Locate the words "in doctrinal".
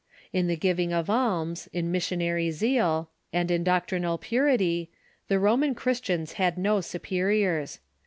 3.51-4.17